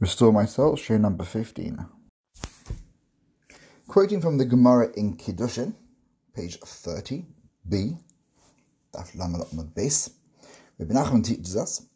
[0.00, 1.84] Restore My Soul, show number 15.
[3.88, 5.74] Quoting from the Gemara in Kiddushin,
[6.36, 7.26] page 30,
[7.68, 7.96] B,
[8.94, 10.10] Daf Lamalot base,
[10.78, 11.88] Rabbi Nachman teaches us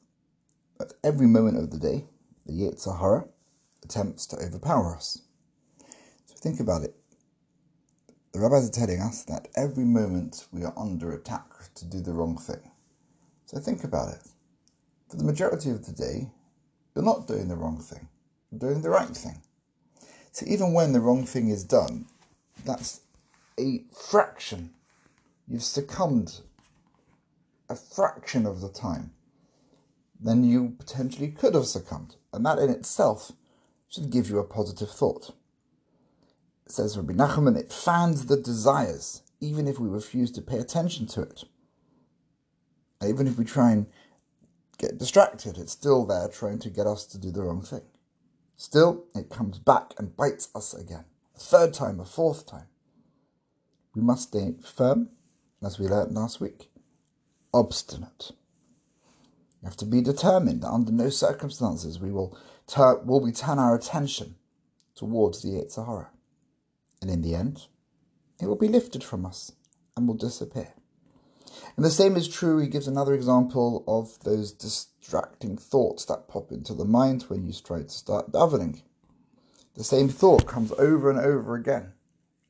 [0.80, 2.04] that every moment of the day,
[2.44, 3.24] the Yetzer Hara
[3.84, 5.22] attempts to overpower us.
[6.26, 6.96] So think about it.
[8.32, 11.46] The rabbis are telling us that every moment we are under attack
[11.76, 12.68] to do the wrong thing.
[13.46, 14.22] So think about it.
[15.08, 16.32] For the majority of the day,
[16.94, 18.08] you're not doing the wrong thing,
[18.50, 19.40] you're doing the right thing.
[20.32, 22.06] So even when the wrong thing is done,
[22.64, 23.00] that's
[23.58, 24.70] a fraction.
[25.48, 26.40] You've succumbed
[27.68, 29.12] a fraction of the time
[30.20, 32.16] than you potentially could have succumbed.
[32.32, 33.32] And that in itself
[33.88, 35.30] should give you a positive thought.
[36.66, 41.06] It says Rabbi Nachman, it fans the desires, even if we refuse to pay attention
[41.08, 41.44] to it.
[43.04, 43.86] even if we try and
[44.78, 45.58] get distracted.
[45.58, 47.82] It's still there trying to get us to do the wrong thing.
[48.56, 51.04] Still, it comes back and bites us again.
[51.36, 52.68] A third time, a fourth time.
[53.94, 55.10] We must stay firm,
[55.62, 56.70] as we learned last week.
[57.52, 58.32] Obstinate.
[59.60, 62.36] You have to be determined that under no circumstances we will,
[62.66, 64.36] tur- will we turn our attention
[64.94, 66.10] towards the Yetzer Hara.
[67.00, 67.66] And in the end,
[68.40, 69.52] it will be lifted from us
[69.96, 70.72] and will disappear.
[71.76, 76.52] And the same is true, he gives another example of those distracting thoughts that pop
[76.52, 78.82] into the mind when you try to start davening.
[79.74, 81.92] The same thought comes over and over again.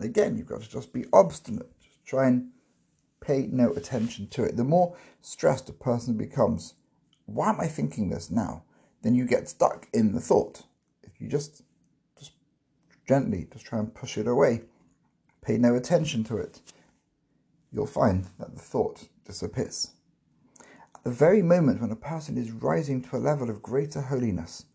[0.00, 2.50] Again, you've got to just be obstinate, just try and
[3.20, 4.56] pay no attention to it.
[4.56, 6.74] The more stressed a person becomes,
[7.26, 8.64] why am I thinking this now?
[9.02, 10.62] Then you get stuck in the thought.
[11.02, 11.62] If you just
[12.18, 12.32] just
[13.06, 14.62] gently just try and push it away,
[15.40, 16.60] pay no attention to it,
[17.72, 19.92] you'll find that the thought disappears.
[20.94, 24.66] At the very moment when a person is rising to a level of greater holiness,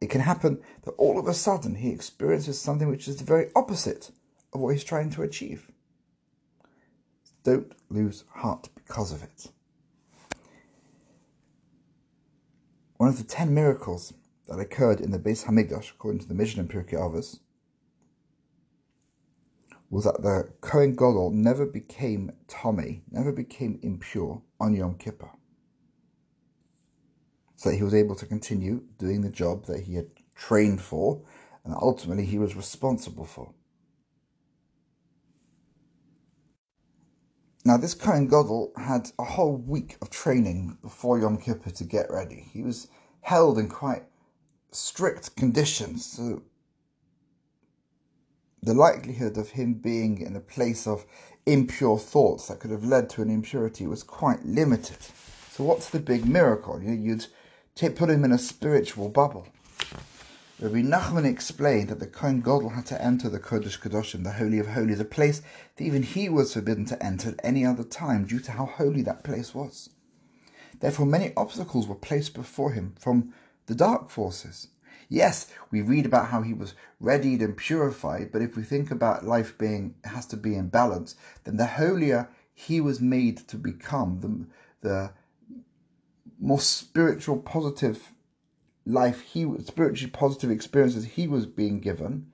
[0.00, 3.50] it can happen that all of a sudden he experiences something which is the very
[3.54, 4.10] opposite
[4.52, 5.70] of what he's trying to achieve.
[7.44, 9.48] Don't lose heart because of it.
[12.96, 14.12] One of the ten miracles
[14.48, 17.38] that occurred in the Beis Hamikdash, according to the Mishnah in Pirkei Avos,
[19.90, 25.30] was that the Kohen Gadol never became tamei, never became impure on Yom Kippur.
[27.56, 31.22] So that he was able to continue doing the job that he had trained for
[31.64, 33.52] and ultimately he was responsible for.
[37.64, 42.10] Now, this Kohen Gadol had a whole week of training before Yom Kippur to get
[42.10, 42.48] ready.
[42.52, 42.88] He was
[43.20, 44.04] held in quite
[44.70, 46.06] strict conditions.
[46.06, 46.42] So
[48.62, 51.06] the likelihood of him being in a place of
[51.46, 54.98] impure thoughts that could have led to an impurity was quite limited.
[55.50, 56.82] So, what's the big miracle?
[56.82, 57.26] You'd
[57.76, 59.46] put him in a spiritual bubble.
[60.60, 64.58] Rabbi Nachman explained that the Kohen Gadol had to enter the Kodesh Kadoshim, the Holy
[64.58, 65.40] of Holies, a place
[65.76, 69.02] that even he was forbidden to enter at any other time due to how holy
[69.02, 69.90] that place was.
[70.80, 73.32] Therefore, many obstacles were placed before him from
[73.66, 74.66] the dark forces.
[75.08, 79.24] Yes, we read about how he was readied and purified, but if we think about
[79.24, 83.56] life being it has to be in balance, then the holier he was made to
[83.56, 84.20] become,
[84.82, 85.10] the, the
[86.38, 88.12] more spiritual, positive
[88.84, 92.26] life he spiritually positive experiences he was being given,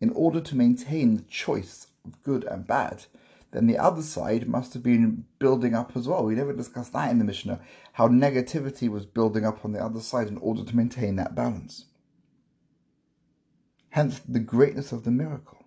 [0.00, 3.04] in order to maintain the choice of good and bad,
[3.52, 6.24] then the other side must have been building up as well.
[6.24, 7.60] We never discussed that in the Mishnah,
[7.92, 11.86] how negativity was building up on the other side in order to maintain that balance.
[13.96, 15.64] Hence the greatness of the miracle.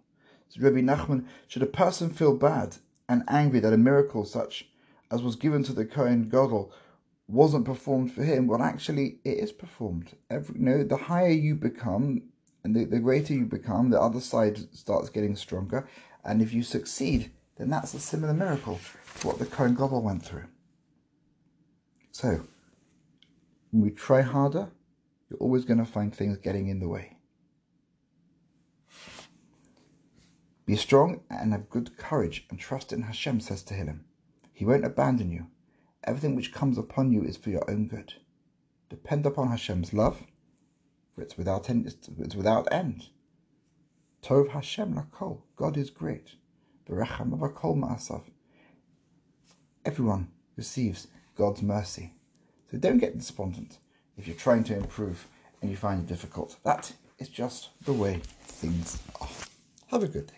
[0.49, 4.69] So Rabbi Nachman, should a person feel bad and angry that a miracle such
[5.09, 6.71] as was given to the Kohen Gadol
[7.27, 10.15] wasn't performed for him, well, actually, it is performed.
[10.29, 12.21] Every, you know, the higher you become
[12.63, 15.89] and the, the greater you become, the other side starts getting stronger.
[16.23, 18.79] And if you succeed, then that's a similar miracle
[19.21, 20.45] to what the Kohen Gadol went through.
[22.11, 22.41] So,
[23.71, 24.69] when we try harder,
[25.31, 27.15] you're always going to find things getting in the way.
[30.69, 34.01] Be strong and have good courage and trust in Hashem, says Tehillim.
[34.53, 35.47] He won't abandon you.
[36.03, 38.13] Everything which comes upon you is for your own good.
[38.87, 40.21] Depend upon Hashem's love,
[41.15, 41.87] for it's without end.
[42.19, 43.07] It's without end.
[44.21, 45.41] Tov Hashem lakol.
[45.55, 46.35] God is great.
[46.87, 48.21] Beracham avakol ma'asav.
[49.83, 52.13] Everyone receives God's mercy.
[52.69, 53.79] So don't get despondent
[54.17, 55.25] if you're trying to improve
[55.63, 56.57] and you find it difficult.
[56.63, 59.29] That is just the way things are.
[59.87, 60.33] Have a good day.